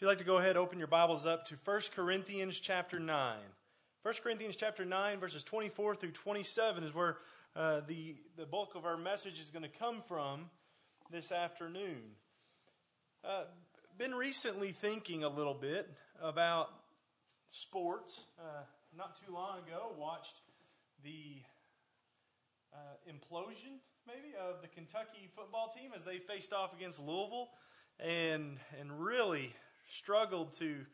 [0.00, 3.36] If you'd like to go ahead, open your Bibles up to 1 Corinthians chapter 9.
[4.00, 7.18] 1 Corinthians chapter 9, verses 24 through 27 is where
[7.54, 10.48] uh, the, the bulk of our message is going to come from
[11.10, 12.00] this afternoon.
[13.22, 13.42] Uh,
[13.98, 15.86] been recently thinking a little bit
[16.22, 16.70] about
[17.46, 18.28] sports.
[18.38, 18.62] Uh,
[18.96, 20.40] not too long ago, watched
[21.04, 21.42] the
[22.72, 22.76] uh,
[23.06, 27.50] implosion, maybe, of the Kentucky football team as they faced off against Louisville
[28.02, 29.52] and, and really
[29.90, 30.86] struggled to,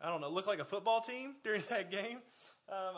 [0.00, 2.18] I don't know, look like a football team during that game.
[2.68, 2.94] Um,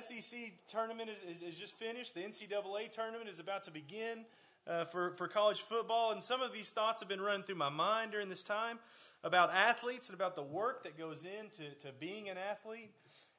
[0.00, 2.14] SEC tournament is, is, is, just finished.
[2.14, 4.24] The NCAA tournament is about to begin
[4.66, 6.12] uh, for, for college football.
[6.12, 8.78] And some of these thoughts have been running through my mind during this time
[9.24, 12.90] about athletes and about the work that goes into to being an athlete.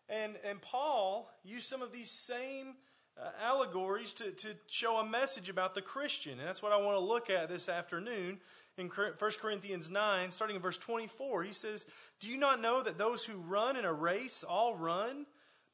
[0.10, 2.76] And, and Paul used some of these same
[3.22, 6.40] uh, allegories to, to show a message about the Christian.
[6.40, 8.40] And that's what I want to look at this afternoon
[8.78, 11.44] in 1 Corinthians 9, starting in verse 24.
[11.44, 11.86] He says,
[12.20, 15.26] Do you not know that those who run in a race all run,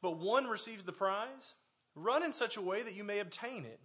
[0.01, 1.55] but one receives the prize?
[1.95, 3.79] Run in such a way that you may obtain it.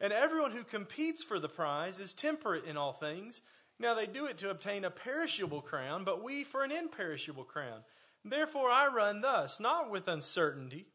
[0.00, 3.42] And everyone who competes for the prize is temperate in all things.
[3.78, 7.80] Now they do it to obtain a perishable crown, but we for an imperishable crown.
[8.24, 10.86] Therefore I run thus, not with uncertainty.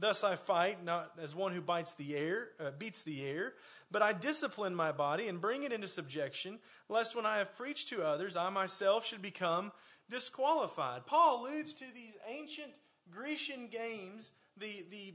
[0.00, 3.54] Thus I fight, not as one who bites the air, uh, beats the air,
[3.90, 7.88] but I discipline my body and bring it into subjection, lest when I have preached
[7.88, 9.72] to others, I myself should become
[10.08, 11.06] disqualified.
[11.06, 12.72] Paul alludes to these ancient
[13.10, 15.14] Grecian games, the, the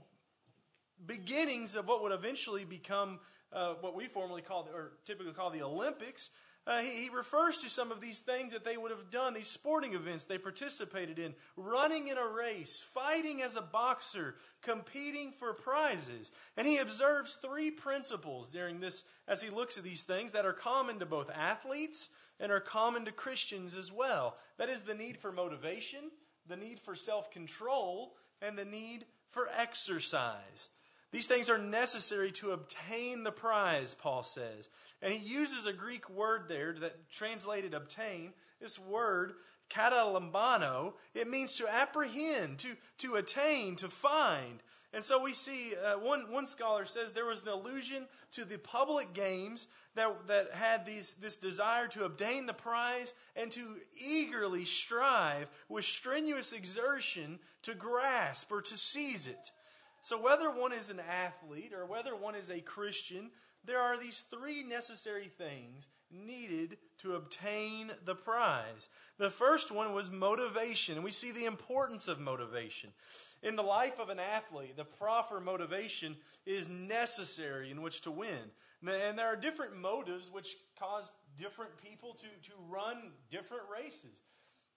[1.05, 3.19] beginnings of what would eventually become
[3.53, 6.31] uh, what we formerly call, or typically call the Olympics,
[6.65, 9.47] uh, he, he, refers to some of these things that they would have done, these
[9.47, 15.53] sporting events they participated in, running in a race, fighting as a boxer, competing for
[15.53, 16.31] prizes.
[16.55, 20.53] And he observes three principles during this as he looks at these things that are
[20.53, 24.37] common to both athletes and are common to Christians as well.
[24.57, 26.11] That is the need for motivation,
[26.47, 30.69] the need for self control, and the need for exercise.
[31.13, 34.67] These things are necessary to obtain the prize, Paul says.
[34.99, 38.33] And he uses a Greek word there that translated obtain.
[38.59, 39.33] This word,
[39.69, 44.63] katalambano, it means to apprehend, to, to attain, to find.
[44.91, 48.57] And so we see, uh, one, one scholar says there was an allusion to the
[48.57, 54.65] public games that, that had these, this desire to obtain the prize and to eagerly
[54.65, 59.51] strive with strenuous exertion to grasp or to seize it.
[60.03, 63.31] So, whether one is an athlete or whether one is a Christian,
[63.63, 68.89] there are these three necessary things needed to obtain the prize.
[69.17, 72.89] The first one was motivation, and we see the importance of motivation.
[73.43, 78.51] In the life of an athlete, the proper motivation is necessary in which to win.
[78.85, 84.21] And there are different motives which cause different people to, to run different races.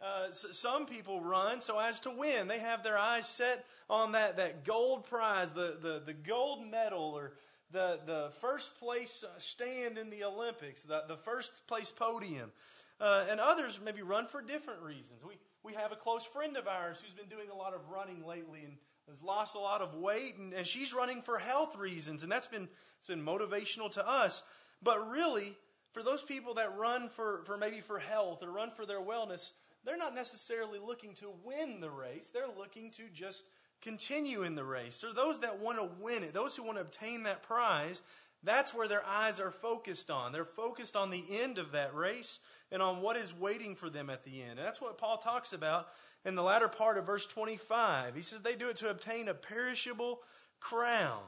[0.01, 2.49] Uh, some people run so as to win.
[2.49, 7.13] They have their eyes set on that, that gold prize, the, the, the gold medal,
[7.17, 7.33] or
[7.71, 12.53] the, the first place stand in the Olympics, the, the first place podium.
[13.01, 15.25] Uh, and others maybe run for different reasons.
[15.25, 18.25] We, we have a close friend of ours who's been doing a lot of running
[18.27, 18.77] lately and
[19.09, 22.49] has lost a lot of weight, and, and she's running for health reasons, and that's
[22.49, 22.69] been,
[22.99, 24.43] it's been motivational to us.
[24.83, 25.57] But really,
[25.93, 29.53] for those people that run for, for maybe for health or run for their wellness,
[29.87, 33.47] they're not necessarily looking to win the race, they're looking to just
[33.81, 35.05] continue in the race.
[35.05, 38.03] Or those that want to win it, those who want to obtain that prize,
[38.43, 40.33] that's where their eyes are focused on.
[40.33, 44.11] They're focused on the end of that race and on what is waiting for them
[44.11, 44.59] at the end.
[44.59, 45.89] And that's what Paul talks about
[46.25, 48.15] in the latter part of verse 25.
[48.15, 50.21] He says they do it to obtain a perishable
[50.59, 51.23] crown.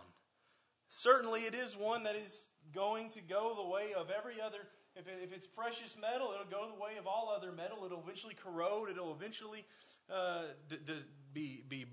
[0.88, 4.58] Certainly, it is one that is going to go the way of every other
[4.98, 7.78] if, it, if it's precious metal, it'll go the way of all other metal.
[7.86, 8.91] It'll eventually corrode.
[8.91, 9.64] It'll eventually
[10.12, 10.92] uh, d- d-
[11.32, 11.86] be, be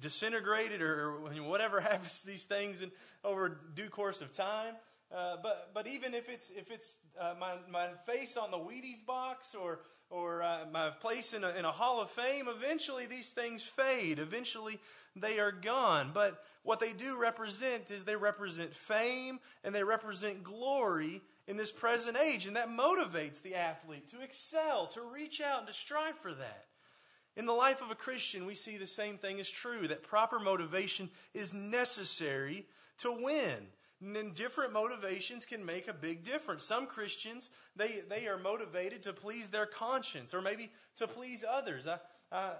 [0.00, 2.90] disintegrated or whatever happens to these things in,
[3.24, 4.74] over due course of time.
[5.14, 9.04] Uh, but but even if it's if it's uh, my my face on the Wheaties
[9.06, 9.80] box or
[10.10, 14.18] or uh, my place in a, in a Hall of Fame, eventually these things fade.
[14.18, 14.78] Eventually
[15.16, 16.10] they are gone.
[16.12, 21.72] But what they do represent is they represent fame and they represent glory in this
[21.72, 22.46] present age.
[22.46, 26.66] And that motivates the athlete to excel, to reach out, and to strive for that.
[27.36, 30.38] In the life of a Christian, we see the same thing is true that proper
[30.38, 32.66] motivation is necessary
[32.98, 33.66] to win.
[34.00, 36.64] And different motivations can make a big difference.
[36.64, 41.88] Some Christians, they, they are motivated to please their conscience or maybe to please others.
[41.88, 41.98] I,
[42.30, 42.52] I,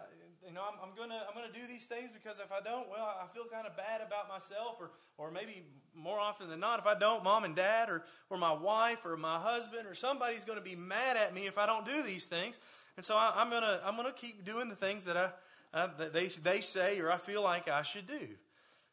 [0.48, 3.14] you know, I'm, I'm gonna I'm gonna do these things because if I don't, well,
[3.22, 5.62] I feel kind of bad about myself, or or maybe
[5.94, 9.16] more often than not, if I don't, mom and dad, or or my wife, or
[9.18, 12.58] my husband, or somebody's gonna be mad at me if I don't do these things,
[12.96, 15.30] and so I, am gonna I'm gonna keep doing the things that I
[15.74, 18.28] uh, that they they say or I feel like I should do.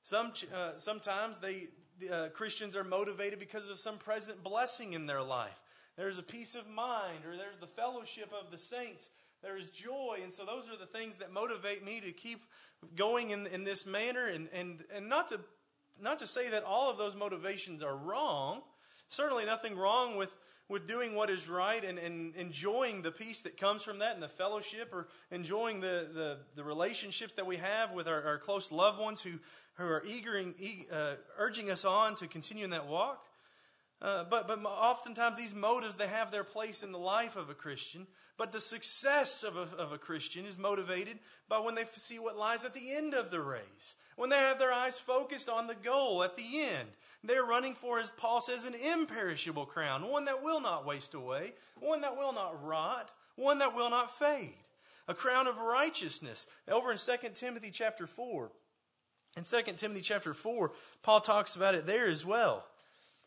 [0.04, 1.68] Some uh, sometimes they
[2.12, 5.62] uh, Christians are motivated because of some present blessing in their life.
[5.96, 9.10] There's a peace of mind, or there's the fellowship of the saints
[9.46, 10.18] there is joy.
[10.24, 12.40] And so those are the things that motivate me to keep
[12.96, 15.40] going in, in this manner and, and, and not to
[16.02, 18.62] not to say that all of those motivations are wrong.
[19.08, 20.36] Certainly nothing wrong with,
[20.68, 24.22] with doing what is right and, and enjoying the peace that comes from that and
[24.22, 28.74] the fellowship or enjoying the, the, the relationships that we have with our, our close
[28.74, 29.40] loved ones who,
[29.76, 30.44] who are eager,
[30.92, 33.24] uh, urging us on to continue in that walk.
[34.02, 37.54] Uh, but, but oftentimes these motives, they have their place in the life of a
[37.54, 38.08] Christian.
[38.38, 42.38] But the success of a, of a Christian is motivated by when they see what
[42.38, 43.96] lies at the end of the race.
[44.18, 46.90] When they have their eyes focused on the goal at the end.
[47.24, 51.54] They're running for, as Paul says, an imperishable crown, one that will not waste away,
[51.80, 54.54] one that will not rot, one that will not fade.
[55.08, 56.46] A crown of righteousness.
[56.70, 58.52] Over in 2 Timothy chapter 4.
[59.38, 60.72] In 2 Timothy chapter 4,
[61.04, 62.66] Paul talks about it there as well.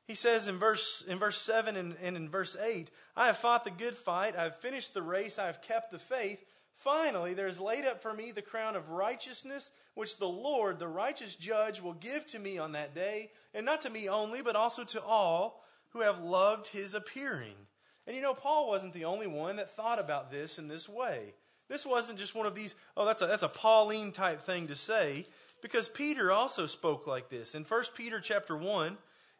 [0.08, 3.64] He says in verse, in verse 7 and, and in verse 8, I have fought
[3.64, 6.44] the good fight, I have finished the race, I have kept the faith.
[6.72, 10.88] Finally, there is laid up for me the crown of righteousness, which the Lord, the
[10.88, 14.56] righteous judge, will give to me on that day, and not to me only, but
[14.56, 17.54] also to all who have loved his appearing.
[18.06, 21.34] And you know, Paul wasn't the only one that thought about this in this way.
[21.68, 24.74] This wasn't just one of these, oh, that's a, that's a Pauline type thing to
[24.74, 25.26] say,
[25.60, 27.54] because Peter also spoke like this.
[27.54, 28.96] In 1 Peter chapter 1,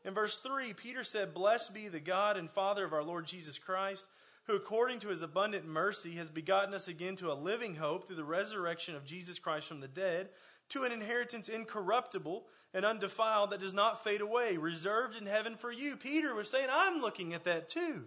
[0.09, 3.59] in verse 3, Peter said, Blessed be the God and Father of our Lord Jesus
[3.59, 4.09] Christ,
[4.47, 8.17] who according to his abundant mercy has begotten us again to a living hope through
[8.17, 10.31] the resurrection of Jesus Christ from the dead,
[10.71, 15.71] to an inheritance incorruptible and undefiled that does not fade away, reserved in heaven for
[15.71, 15.95] you.
[15.95, 18.05] Peter was saying, I'm looking at that too.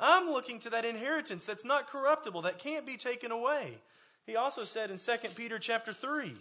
[0.00, 3.78] I'm looking to that inheritance that's not corruptible, that can't be taken away.
[4.26, 6.32] He also said in 2 Peter chapter 3,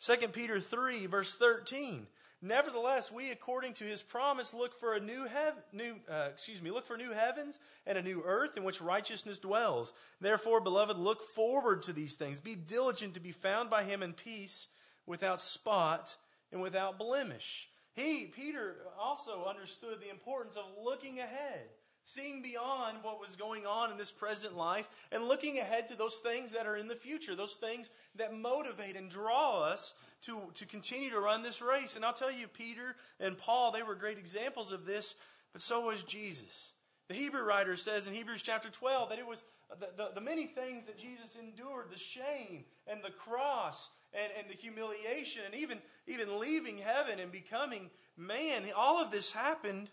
[0.00, 2.06] 2 Peter 3, verse 13,
[2.40, 6.70] Nevertheless, we, according to His promise, look for a new heaven, new, uh, excuse me,
[6.70, 9.92] look for new heavens and a new earth in which righteousness dwells.
[10.20, 12.38] Therefore, beloved, look forward to these things.
[12.38, 14.68] Be diligent to be found by Him in peace,
[15.08, 16.16] without spot
[16.52, 17.68] and without blemish.
[17.94, 21.70] He, Peter, also understood the importance of looking ahead
[22.08, 26.20] seeing beyond what was going on in this present life and looking ahead to those
[26.24, 30.66] things that are in the future, those things that motivate and draw us to, to
[30.66, 31.96] continue to run this race.
[31.96, 35.14] And I'll tell you, Peter and Paul, they were great examples of this,
[35.52, 36.74] but so was Jesus.
[37.08, 39.44] The Hebrew writer says in Hebrews chapter 12 that it was
[39.80, 44.48] the, the, the many things that Jesus endured the shame and the cross and, and
[44.48, 48.64] the humiliation and even, even leaving heaven and becoming man.
[48.76, 49.90] All of this happened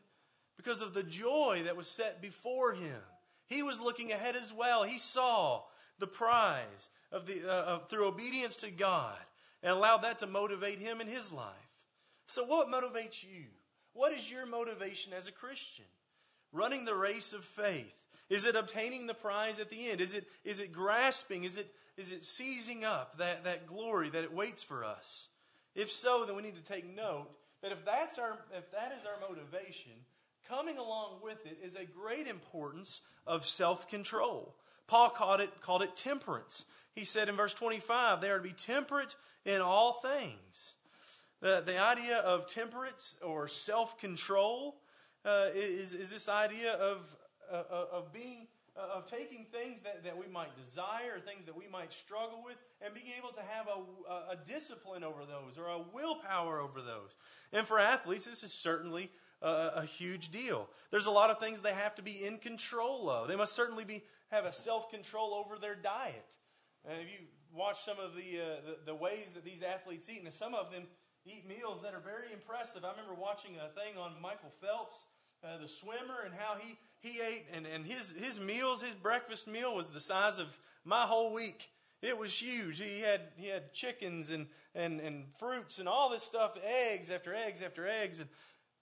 [0.57, 3.01] because of the joy that was set before him.
[3.47, 4.83] He was looking ahead as well.
[4.83, 5.63] He saw
[5.99, 9.17] the prize of the, uh, of, through obedience to God
[9.65, 11.49] and allowed that to motivate him in his life.
[12.27, 13.45] So, what motivates you?
[13.93, 15.85] What is your motivation as a Christian?
[16.53, 18.05] Running the race of faith.
[18.29, 20.01] Is it obtaining the prize at the end?
[20.01, 21.43] Is it, is it grasping?
[21.43, 21.67] Is it,
[21.97, 25.29] is it seizing up that, that glory that it waits for us?
[25.73, 27.27] If so, then we need to take note
[27.61, 29.93] that if, that's our, if that is our motivation,
[30.47, 34.55] coming along with it is a great importance of self control.
[34.87, 36.67] Paul called it, called it temperance.
[36.93, 40.75] He said in verse 25, they are to be temperate in all things.
[41.41, 44.77] The, the idea of temperance or self control
[45.23, 47.15] uh, is, is this idea of,
[47.51, 48.47] uh, of being
[48.77, 52.57] uh, of taking things that, that we might desire, things that we might struggle with,
[52.81, 57.15] and being able to have a, a discipline over those or a willpower over those.
[57.53, 59.11] And for athletes, this is certainly
[59.41, 60.69] a, a huge deal.
[60.91, 63.29] There's a lot of things they have to be in control of.
[63.29, 66.35] They must certainly be have a self control over their diet.
[66.83, 70.21] And if you watch some of the, uh, the, the ways that these athletes eat,
[70.23, 70.83] and some of them
[71.25, 72.83] eat meals that are very impressive.
[72.83, 75.05] I remember watching a thing on Michael Phelps,
[75.43, 79.47] uh, the swimmer, and how he he ate, and, and his his meals, his breakfast
[79.47, 81.69] meal was the size of my whole week.
[82.01, 82.79] It was huge.
[82.79, 86.57] He had he had chickens and and and fruits and all this stuff,
[86.91, 88.29] eggs after eggs after eggs, and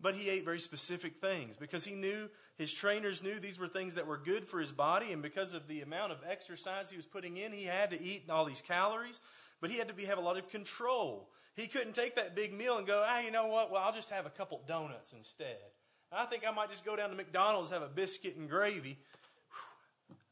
[0.04, 1.56] but he ate very specific things.
[1.56, 5.14] Because he knew his trainers knew these were things that were good for his body
[5.14, 8.30] and because of the amount of exercise he was putting in he had to eat
[8.30, 9.22] all these calories.
[9.62, 11.30] But he had to be, have a lot of control.
[11.56, 13.72] He couldn't take that big meal and go ah you know what?
[13.72, 15.58] Well i'll just have a couple donuts instead.
[16.12, 18.98] I think i might just go down to mcdonald's have a biscuit and gravy.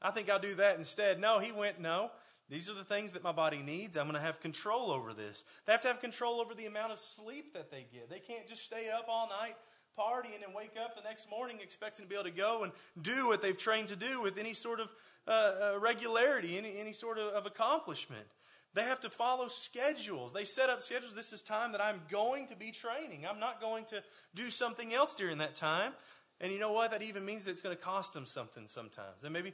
[0.01, 1.20] I think i'll do that instead.
[1.20, 2.12] No he went no
[2.51, 3.96] These are the things that my body needs.
[3.96, 5.46] I'm going to have control over this.
[5.65, 8.10] They have to have control over the amount of sleep that they get.
[8.10, 9.53] They can't just stay up all night
[9.98, 13.27] partying and wake up the next morning expecting to be able to go and do
[13.27, 14.91] what they've trained to do with any sort of
[15.29, 18.25] uh, uh, regularity, any, any sort of, of accomplishment.
[18.74, 20.34] They have to follow schedules.
[20.34, 21.15] They set up schedules.
[21.15, 23.25] This is time that I'm going to be training.
[23.29, 24.03] I'm not going to
[24.36, 25.93] do something else during that time.
[26.41, 26.91] And you know what?
[26.91, 29.24] That even means that it's going to cost them something sometimes.
[29.24, 29.53] And maybe,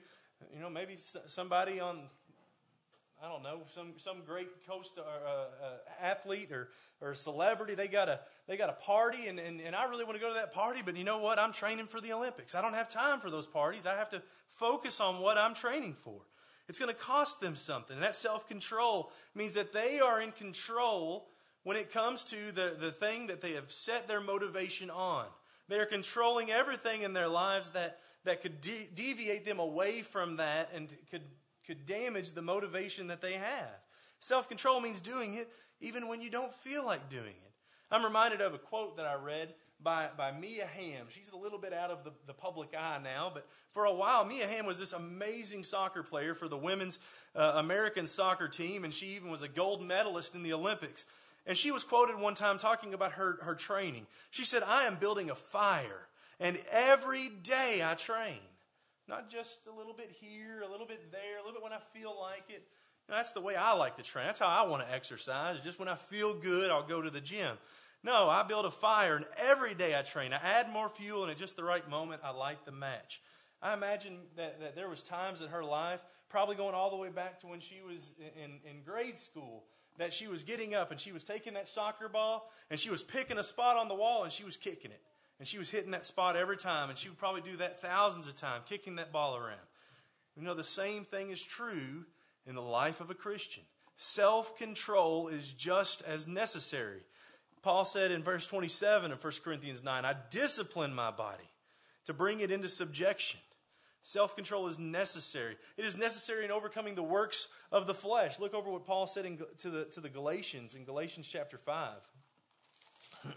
[0.52, 2.10] you know, maybe somebody on
[3.24, 6.70] I don't know, some some great coast or uh, uh, athlete or
[7.02, 7.74] or celebrity.
[7.74, 10.30] They got a they got a party, and, and and I really want to go
[10.30, 10.82] to that party.
[10.86, 11.40] But you know what?
[11.40, 12.54] I'm training for the Olympics.
[12.54, 13.88] I don't have time for those parties.
[13.88, 16.22] I have to focus on what I'm training for.
[16.70, 17.96] It's going to cost them something.
[17.96, 21.28] And that self control means that they are in control
[21.64, 25.26] when it comes to the, the thing that they have set their motivation on.
[25.70, 30.38] They are controlling everything in their lives that, that could de- deviate them away from
[30.38, 31.24] that and could
[31.68, 33.82] could damage the motivation that they have.
[34.20, 35.50] Self control means doing it
[35.82, 37.52] even when you don't feel like doing it.
[37.92, 41.06] I'm reminded of a quote that I read by, by Mia Hamm.
[41.10, 44.26] She's a little bit out of the, the public eye now, but for a while,
[44.26, 47.00] Mia Hamm was this amazing soccer player for the women's
[47.36, 51.06] uh, American soccer team, and she even was a gold medalist in the Olympics.
[51.46, 54.08] And she was quoted one time talking about her, her training.
[54.32, 56.08] She said, I am building a fire,
[56.40, 58.40] and every day I train.
[59.08, 61.80] Not just a little bit here, a little bit there, a little bit when I
[61.80, 62.64] feel like it.
[63.08, 64.26] That's the way I like to train.
[64.26, 65.62] That's how I want to exercise.
[65.62, 67.58] Just when I feel good, I'll go to the gym.
[68.04, 70.34] No, I build a fire, and every day I train.
[70.34, 73.22] I add more fuel, and at just the right moment, I light the match.
[73.62, 77.10] I imagine that, that there was times in her life, probably going all the way
[77.10, 79.64] back to when she was in, in grade school,
[79.98, 83.04] that she was getting up and she was taking that soccer ball and she was
[83.04, 85.02] picking a spot on the wall and she was kicking it.
[85.40, 88.28] And she was hitting that spot every time, and she would probably do that thousands
[88.28, 89.68] of times, kicking that ball around.
[90.36, 92.06] You know, the same thing is true
[92.46, 93.64] in the life of a Christian.
[93.96, 97.02] Self control is just as necessary.
[97.62, 101.50] Paul said in verse 27 of 1 Corinthians 9, I discipline my body
[102.06, 103.40] to bring it into subjection.
[104.04, 105.56] Self control is necessary.
[105.76, 108.40] It is necessary in overcoming the works of the flesh.
[108.40, 111.92] Look over what Paul said in, to, the, to the Galatians in Galatians chapter 5.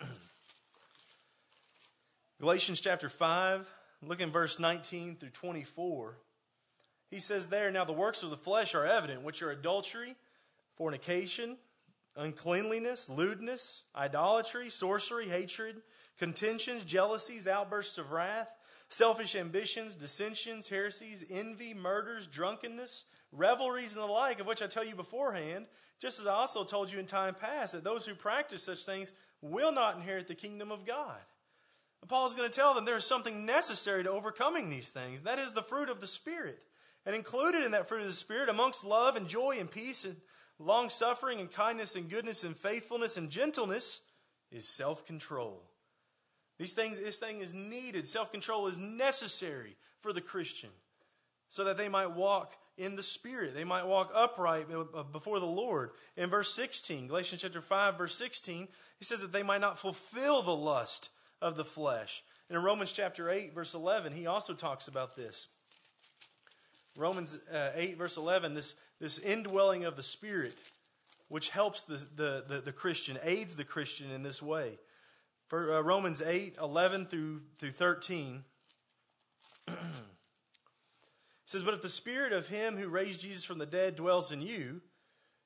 [2.40, 3.70] Galatians chapter 5,
[4.00, 6.16] look in verse 19 through 24.
[7.10, 10.16] He says there, Now the works of the flesh are evident, which are adultery,
[10.74, 11.58] fornication,
[12.16, 15.82] uncleanliness, lewdness, idolatry, sorcery, hatred,
[16.18, 18.56] contentions, jealousies, outbursts of wrath,
[18.88, 24.84] selfish ambitions, dissensions, heresies, envy, murders, drunkenness, revelries, and the like, of which I tell
[24.84, 25.66] you beforehand,
[26.00, 29.12] just as I also told you in time past, that those who practice such things
[29.42, 31.18] will not inherit the kingdom of God.
[32.08, 35.22] Paul is going to tell them there is something necessary to overcoming these things.
[35.22, 36.58] That is the fruit of the Spirit.
[37.06, 40.16] And included in that fruit of the Spirit, amongst love and joy and peace and
[40.58, 44.02] long suffering and kindness and goodness and faithfulness and gentleness,
[44.50, 45.62] is self control.
[46.58, 48.06] These things, this thing is needed.
[48.06, 50.70] Self control is necessary for the Christian
[51.48, 53.54] so that they might walk in the Spirit.
[53.54, 55.90] They might walk upright uh, before the Lord.
[56.16, 60.42] In verse 16, Galatians chapter 5, verse 16, he says that they might not fulfill
[60.42, 62.22] the lust of the flesh.
[62.48, 65.48] And in Romans chapter 8, verse 11, he also talks about this.
[66.96, 70.60] Romans uh, 8, verse 11, this, this indwelling of the Spirit,
[71.28, 74.78] which helps the, the, the, the Christian, aids the Christian in this way.
[75.46, 78.44] For uh, Romans 8, 11 through, through 13,
[81.44, 84.42] says, But if the Spirit of him who raised Jesus from the dead dwells in
[84.42, 84.80] you,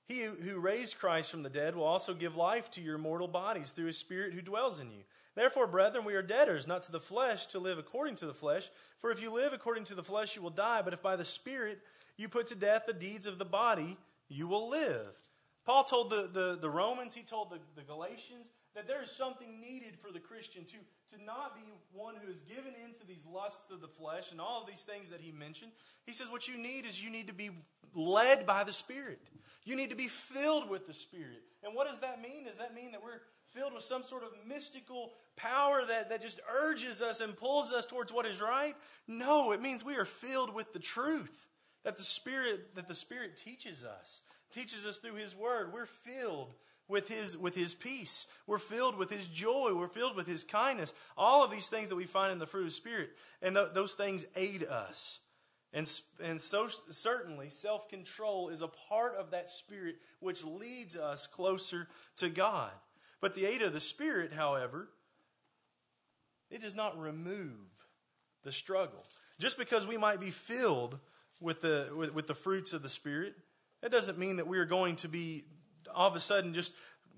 [0.06, 3.70] he who raised Christ from the dead will also give life to your mortal bodies
[3.70, 5.04] through his Spirit who dwells in you.
[5.34, 8.70] Therefore, brethren, we are debtors, not to the flesh, to live according to the flesh.
[8.98, 10.82] For if you live according to the flesh, you will die.
[10.82, 11.80] But if by the Spirit
[12.16, 13.96] you put to death the deeds of the body,
[14.28, 15.16] you will live.
[15.64, 19.60] Paul told the, the, the Romans, he told the, the Galatians, that there is something
[19.60, 20.76] needed for the Christian to,
[21.16, 21.62] to not be
[21.92, 25.10] one who is given into these lusts of the flesh and all of these things
[25.10, 25.72] that he mentioned.
[26.06, 27.50] He says, What you need is you need to be
[27.94, 29.30] led by the Spirit.
[29.64, 31.42] You need to be filled with the Spirit.
[31.64, 32.44] And what does that mean?
[32.44, 36.40] Does that mean that we're filled with some sort of mystical power that, that just
[36.62, 38.74] urges us and pulls us towards what is right?
[39.08, 41.48] No, it means we are filled with the truth
[41.84, 45.72] that the Spirit that the Spirit teaches us, teaches us through His Word.
[45.72, 46.54] We're filled
[46.88, 50.92] with his with his peace we're filled with his joy we're filled with his kindness
[51.16, 53.68] all of these things that we find in the fruit of the spirit and th-
[53.72, 55.20] those things aid us
[55.74, 55.90] and,
[56.22, 62.30] and so certainly self-control is a part of that spirit which leads us closer to
[62.30, 62.70] god
[63.24, 64.90] but the aid of the Spirit, however,
[66.50, 67.86] it does not remove
[68.42, 69.02] the struggle.
[69.38, 70.98] Just because we might be filled
[71.40, 73.34] with the, with, with the fruits of the Spirit,
[73.80, 75.44] That doesn't mean that we are going to be
[75.94, 76.74] all of a sudden just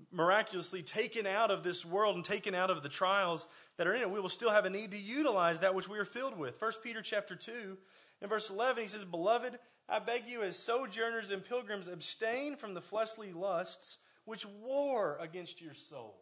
[0.09, 3.45] miraculously taken out of this world and taken out of the trials
[3.75, 4.09] that are in it.
[4.09, 6.61] We will still have a need to utilize that which we are filled with.
[6.61, 7.77] 1 Peter chapter 2
[8.21, 9.59] in verse 11 he says, "Beloved,
[9.89, 15.61] I beg you as sojourners and pilgrims abstain from the fleshly lusts which war against
[15.61, 16.19] your soul."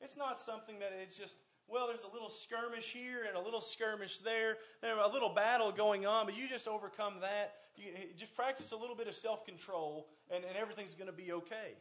[0.00, 3.60] It's not something that it's just well, there's a little skirmish here and a little
[3.60, 7.54] skirmish there, and a little battle going on, but you just overcome that.
[7.76, 11.32] You just practice a little bit of self control, and, and everything's going to be
[11.32, 11.76] okay.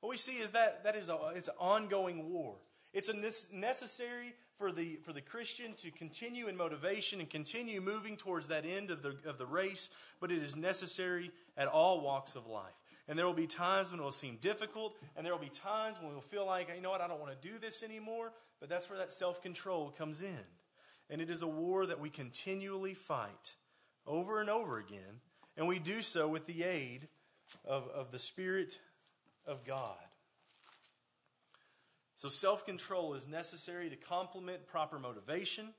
[0.00, 2.54] What we see is that that is a, it's an ongoing war.
[2.92, 8.48] It's necessary for the, for the Christian to continue in motivation and continue moving towards
[8.48, 9.88] that end of the, of the race,
[10.20, 12.74] but it is necessary at all walks of life.
[13.08, 15.96] And there will be times when it will seem difficult, and there will be times
[16.00, 18.32] when we'll feel like, you know what, I don't want to do this anymore.
[18.60, 20.46] But that's where that self control comes in.
[21.10, 23.56] And it is a war that we continually fight
[24.06, 25.20] over and over again.
[25.56, 27.08] And we do so with the aid
[27.66, 28.78] of, of the Spirit
[29.46, 29.96] of God.
[32.22, 35.70] So, self control is necessary to complement proper motivation.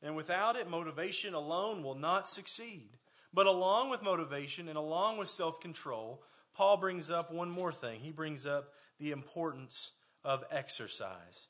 [0.00, 2.90] And without it, motivation alone will not succeed.
[3.34, 6.22] But along with motivation and along with self control,
[6.54, 7.98] Paul brings up one more thing.
[7.98, 8.68] He brings up
[9.00, 9.90] the importance
[10.22, 11.48] of exercise.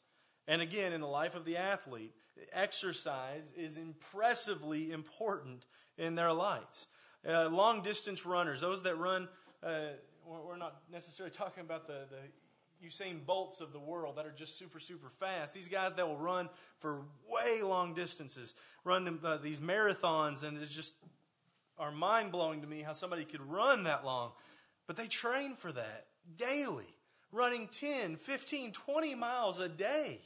[0.49, 2.15] And again, in the life of the athlete,
[2.51, 5.67] exercise is impressively important
[5.99, 6.87] in their lives.
[7.29, 9.29] Uh, long distance runners, those that run,
[9.63, 9.81] uh,
[10.25, 12.50] we're not necessarily talking about the, the
[12.85, 15.55] Usain Bolts of the world that are just super, super fast.
[15.55, 20.57] These guys that will run for way long distances, run them, uh, these marathons, and
[20.57, 20.95] it's just
[21.79, 24.33] are mind blowing to me how somebody could run that long.
[24.87, 26.07] But they train for that
[26.37, 26.95] daily,
[27.33, 30.21] running 10, 15, 20 miles a day.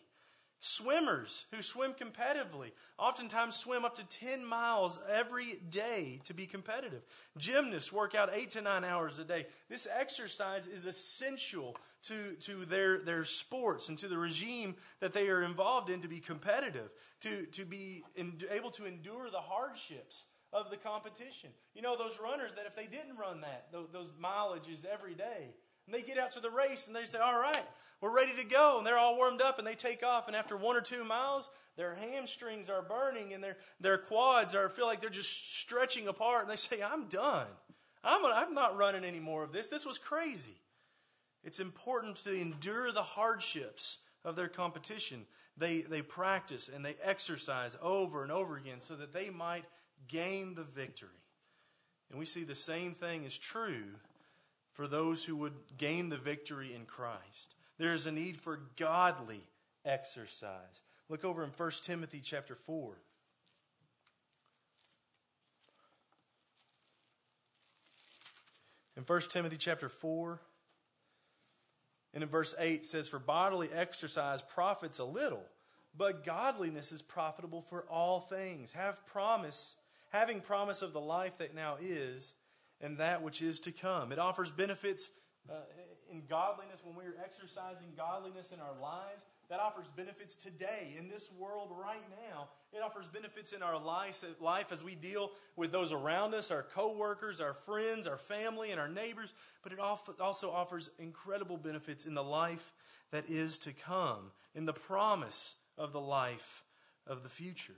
[0.67, 7.03] Swimmers who swim competitively oftentimes swim up to 10 miles every day to be competitive.
[7.37, 9.45] Gymnasts work out eight to nine hours a day.
[9.69, 15.29] This exercise is essential to, to their, their sports and to the regime that they
[15.29, 16.89] are involved in to be competitive,
[17.21, 21.51] to, to be in, able to endure the hardships of the competition.
[21.75, 25.51] You know, those runners that if they didn't run that, those, those mileages every day,
[25.87, 27.63] and they get out to the race and they say, All right,
[28.01, 28.77] we're ready to go.
[28.79, 30.27] And they're all warmed up and they take off.
[30.27, 34.69] And after one or two miles, their hamstrings are burning and their, their quads are
[34.69, 36.43] feel like they're just stretching apart.
[36.43, 37.47] And they say, I'm done.
[38.03, 39.69] I'm, I'm not running any more of this.
[39.69, 40.57] This was crazy.
[41.43, 45.27] It's important to endure the hardships of their competition.
[45.57, 49.65] They, they practice and they exercise over and over again so that they might
[50.09, 51.09] gain the victory.
[52.11, 53.85] And we see the same thing is true
[54.75, 57.55] for those who would gain the victory in Christ.
[57.79, 59.45] There is a need for godly
[59.85, 60.83] exercise.
[61.09, 62.97] Look over in 1 Timothy chapter 4.
[68.97, 70.41] In 1 Timothy chapter 4,
[72.13, 75.45] and in verse 8 says, For bodily exercise profits a little,
[75.97, 78.73] but godliness is profitable for all things.
[78.73, 79.77] Have promise,
[80.11, 82.35] having promise of the life that now is
[82.85, 84.13] and that which is to come.
[84.13, 85.11] It offers benefits
[85.51, 85.55] uh,
[86.11, 89.25] in godliness when we're exercising godliness in our lives.
[89.49, 92.49] That offers benefits today in this world right now.
[92.73, 96.63] It offers benefits in our life, life as we deal with those around us, our
[96.63, 99.35] coworkers, our friends, our family, and our neighbors.
[99.63, 102.73] But it also offers incredible benefits in the life
[103.11, 106.65] that is to come, in the promise of the life
[107.07, 107.75] of the future.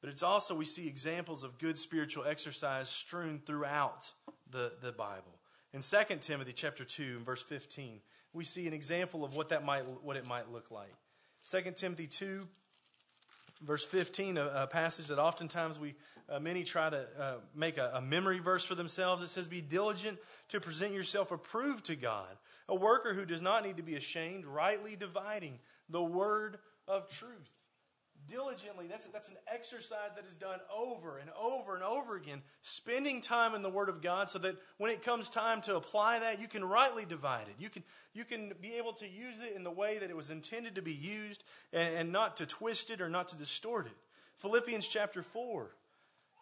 [0.00, 4.12] But it's also, we see examples of good spiritual exercise strewn throughout
[4.50, 5.38] the, the Bible.
[5.72, 8.00] In 2 Timothy chapter 2 and verse 15,
[8.32, 10.92] we see an example of what that might what it might look like.
[11.50, 12.46] 2 Timothy 2
[13.62, 15.94] verse 15, a, a passage that oftentimes we
[16.28, 19.22] uh, many try to uh, make a, a memory verse for themselves.
[19.22, 22.36] It says, "Be diligent to present yourself approved to God,
[22.68, 25.58] a worker who does not need to be ashamed, rightly dividing
[25.88, 27.57] the word of truth."
[28.28, 28.86] Diligently.
[28.86, 33.54] That's, that's an exercise that is done over and over and over again, spending time
[33.54, 36.46] in the Word of God so that when it comes time to apply that, you
[36.46, 37.54] can rightly divide it.
[37.58, 37.82] You can,
[38.14, 40.82] you can be able to use it in the way that it was intended to
[40.82, 43.96] be used and, and not to twist it or not to distort it.
[44.36, 45.70] Philippians chapter 4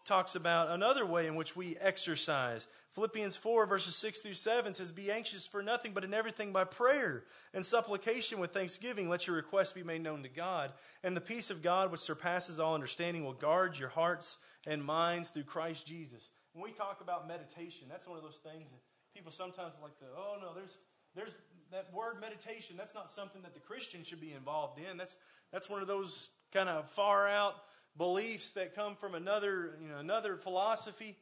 [0.07, 2.69] talks about another way in which we exercise.
[2.91, 6.65] Philippians 4, verses 6 through 7 says, Be anxious for nothing, but in everything by
[6.65, 10.73] prayer and supplication with thanksgiving, let your requests be made known to God.
[11.03, 15.31] And the peace of God, which surpasses all understanding, will guard your hearts and minds
[15.31, 16.31] through Christ Jesus.
[16.55, 18.81] When we talk about meditation, that's one of those things that
[19.15, 20.79] people sometimes like to, oh no, there's
[21.15, 21.35] there's
[21.73, 24.97] that word meditation, that's not something that the Christian should be involved in.
[24.97, 25.17] That's
[25.53, 27.55] that's one of those kind of far out
[27.99, 31.17] beliefs that come from another, you know, another philosophy.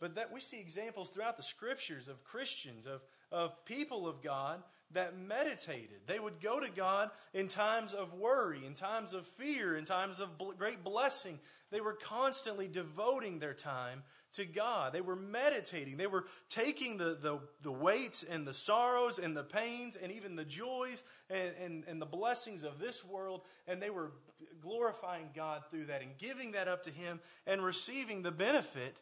[0.00, 3.00] but that we see examples throughout the scriptures of Christians, of,
[3.30, 6.00] of people of God that meditated.
[6.06, 10.20] They would go to God in times of worry, in times of fear, in times
[10.20, 11.38] of great blessing.
[11.70, 14.02] They were constantly devoting their time
[14.34, 14.92] to God.
[14.92, 15.96] They were meditating.
[15.96, 20.36] They were taking the, the, the weights and the sorrows and the pains and even
[20.36, 24.12] the joys and, and, and the blessings of this world, and they were
[24.60, 29.00] glorifying God through that and giving that up to Him and receiving the benefit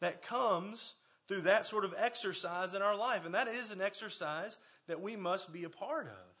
[0.00, 0.94] that comes
[1.26, 3.24] through that sort of exercise in our life.
[3.24, 6.34] And that is an exercise that we must be a part of.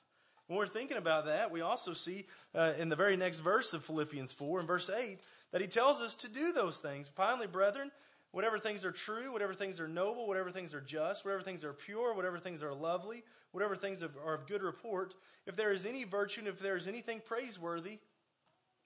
[0.46, 3.82] When we're thinking about that, we also see uh, in the very next verse of
[3.82, 5.18] Philippians 4, in verse 8,
[5.52, 7.08] that he tells us to do those things.
[7.08, 7.90] Finally, brethren,
[8.34, 11.72] whatever things are true, whatever things are noble, whatever things are just, whatever things are
[11.72, 15.14] pure, whatever things are lovely, whatever things are of good report,
[15.46, 18.00] if there is any virtue and if there is anything praiseworthy,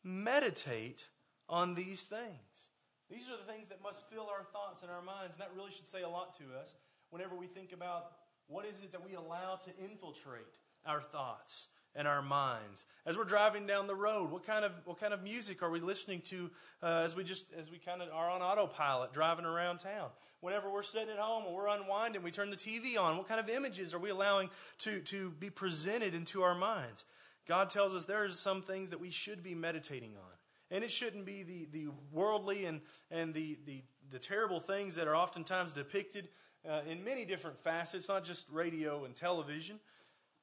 [0.05, 1.09] meditate
[1.49, 2.69] on these things.
[3.11, 5.71] These are the things that must fill our thoughts and our minds, and that really
[5.71, 6.75] should say a lot to us
[7.09, 8.13] whenever we think about
[8.49, 13.25] what is it that we allow to infiltrate our thoughts and our minds as we're
[13.25, 14.31] driving down the road.
[14.31, 16.51] What kind of what kind of music are we listening to
[16.83, 20.09] uh, as we just as we kind of are on autopilot driving around town?
[20.41, 23.19] Whenever we're sitting at home and we're unwinding, we turn the TV on.
[23.19, 27.05] What kind of images are we allowing to to be presented into our minds?
[27.47, 30.33] God tells us there are some things that we should be meditating on.
[30.71, 35.09] And it shouldn't be the, the worldly and, and the, the, the terrible things that
[35.09, 36.29] are oftentimes depicted
[36.69, 39.81] uh, in many different facets, not just radio and television.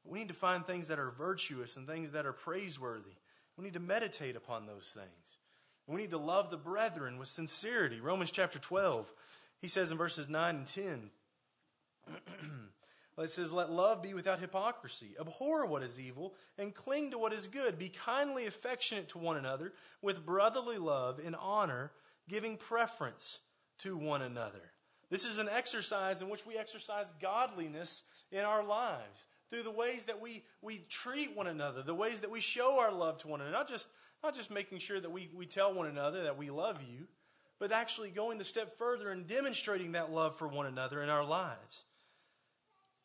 [0.05, 3.15] We need to find things that are virtuous and things that are praiseworthy.
[3.57, 5.39] We need to meditate upon those things.
[5.87, 7.99] We need to love the brethren with sincerity.
[7.99, 9.11] Romans chapter 12,
[9.61, 11.09] he says in verses 9 and 10,
[13.17, 15.15] it says, Let love be without hypocrisy.
[15.19, 17.77] Abhor what is evil and cling to what is good.
[17.77, 21.91] Be kindly affectionate to one another with brotherly love and honor,
[22.27, 23.41] giving preference
[23.79, 24.71] to one another.
[25.09, 30.05] This is an exercise in which we exercise godliness in our lives through the ways
[30.05, 33.41] that we, we treat one another, the ways that we show our love to one
[33.41, 33.55] another.
[33.55, 33.89] Not just,
[34.23, 37.07] not just making sure that we, we tell one another that we love you,
[37.59, 41.25] but actually going the step further and demonstrating that love for one another in our
[41.25, 41.85] lives.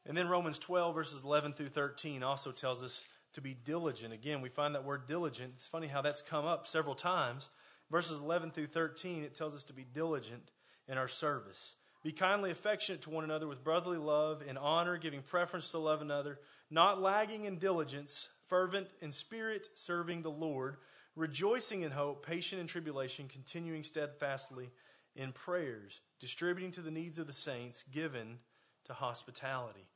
[0.07, 4.13] And then Romans 12, verses 11 through 13, also tells us to be diligent.
[4.13, 5.53] Again, we find that word diligent.
[5.55, 7.51] It's funny how that's come up several times.
[7.91, 10.51] Verses 11 through 13, it tells us to be diligent
[10.89, 11.77] in our service.
[12.03, 16.01] Be kindly affectionate to one another with brotherly love and honor, giving preference to love
[16.01, 16.39] another,
[16.71, 20.77] not lagging in diligence, fervent in spirit, serving the Lord,
[21.15, 24.71] rejoicing in hope, patient in tribulation, continuing steadfastly
[25.15, 28.39] in prayers, distributing to the needs of the saints, given
[28.85, 29.87] to hospitality.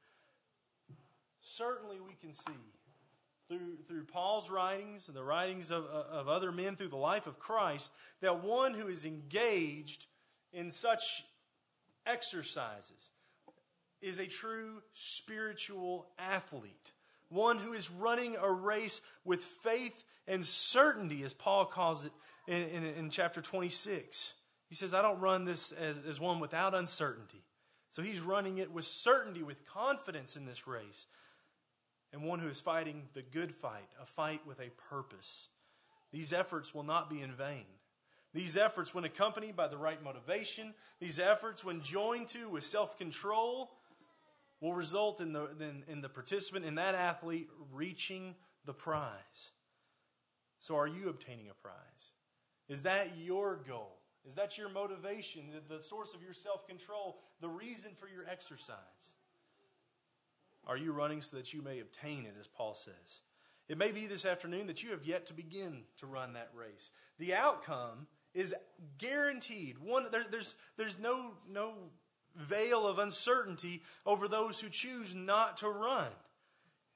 [1.41, 2.53] Certainly, we can see
[3.49, 7.39] through, through Paul's writings and the writings of, of other men through the life of
[7.39, 10.07] Christ that one who is engaged
[10.53, 11.25] in such
[12.07, 13.11] exercises
[14.01, 16.93] is a true spiritual athlete.
[17.29, 22.13] One who is running a race with faith and certainty, as Paul calls it
[22.47, 24.35] in, in, in chapter 26.
[24.69, 27.43] He says, I don't run this as, as one without uncertainty.
[27.89, 31.07] So he's running it with certainty, with confidence in this race.
[32.13, 35.49] And one who is fighting the good fight, a fight with a purpose.
[36.13, 37.67] These efforts will not be in vain.
[38.35, 42.99] These efforts, when accompanied by the right motivation, these efforts, when joined to with self
[42.99, 43.71] control,
[44.61, 49.53] will result in the, in, in the participant, in that athlete, reaching the prize.
[50.59, 52.13] So, are you obtaining a prize?
[52.69, 54.01] Is that your goal?
[54.27, 59.15] Is that your motivation, the source of your self control, the reason for your exercise?
[60.67, 63.21] Are you running so that you may obtain it, as Paul says?
[63.69, 66.91] It may be this afternoon that you have yet to begin to run that race.
[67.19, 68.55] The outcome is
[68.99, 69.79] guaranteed.
[69.79, 71.75] One, there, there's, there's no, no
[72.35, 76.11] veil of uncertainty over those who choose not to run.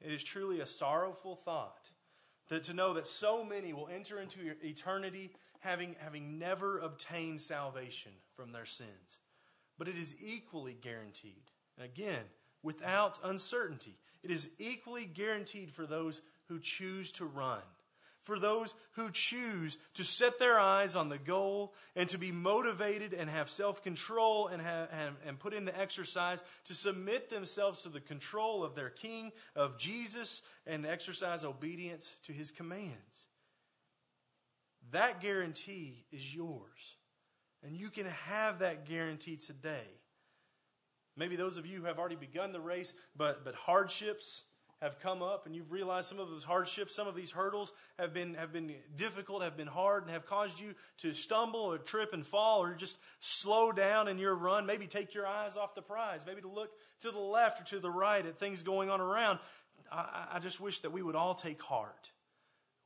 [0.00, 1.90] It is truly a sorrowful thought
[2.48, 8.12] that to know that so many will enter into eternity having, having never obtained salvation
[8.34, 9.20] from their sins.
[9.76, 12.24] But it is equally guaranteed, and again,
[12.62, 17.62] without uncertainty, it is equally guaranteed for those who choose to run.
[18.28, 23.14] For those who choose to set their eyes on the goal and to be motivated
[23.14, 27.88] and have self control and, have, and, and put into exercise to submit themselves to
[27.88, 33.28] the control of their King, of Jesus, and exercise obedience to his commands.
[34.90, 36.98] That guarantee is yours.
[37.62, 39.88] And you can have that guarantee today.
[41.16, 44.44] Maybe those of you who have already begun the race, but, but hardships
[44.80, 48.14] have come up and you've realized some of those hardships, some of these hurdles have
[48.14, 52.12] been, have been difficult, have been hard, and have caused you to stumble or trip
[52.12, 55.82] and fall or just slow down in your run, maybe take your eyes off the
[55.82, 59.00] prize, maybe to look to the left or to the right at things going on
[59.00, 59.38] around.
[59.90, 62.10] I, I just wish that we would all take heart.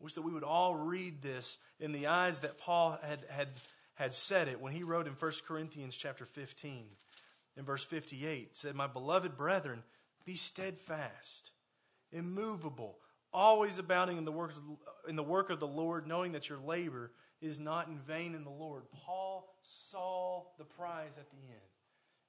[0.00, 3.48] I wish that we would all read this in the eyes that Paul had, had,
[3.94, 6.86] had said it when he wrote in 1 Corinthians chapter 15
[7.56, 9.82] in verse 58 said, My beloved brethren,
[10.24, 11.52] be steadfast,
[12.12, 12.98] immovable,
[13.32, 14.62] always abounding in the work of,
[15.08, 18.44] in the work of the Lord, knowing that your labor is not in vain in
[18.44, 18.84] the Lord.
[19.04, 21.70] Paul saw the prize at the end,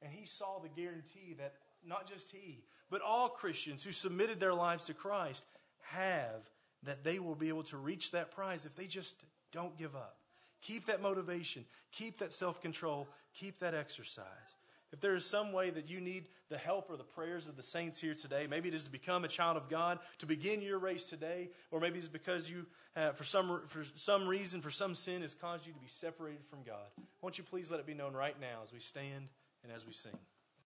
[0.01, 1.53] and he saw the guarantee that
[1.85, 5.45] not just he, but all Christians who submitted their lives to Christ
[5.91, 6.49] have
[6.83, 10.17] that they will be able to reach that prize if they just don't give up.
[10.61, 14.55] Keep that motivation, keep that self control, keep that exercise.
[14.93, 17.63] If there is some way that you need the help or the prayers of the
[17.63, 20.77] saints here today, maybe it is to become a child of God, to begin your
[20.77, 24.93] race today, or maybe it's because you, uh, for, some, for some reason, for some
[24.93, 26.85] sin, has caused you to be separated from God.
[27.21, 29.29] Won't you please let it be known right now as we stand
[29.63, 30.13] and as we sing?